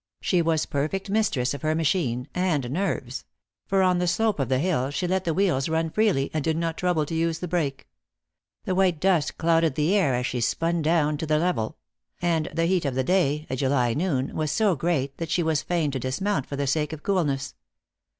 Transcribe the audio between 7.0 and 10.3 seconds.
to use the brake. The white dust clouded the air as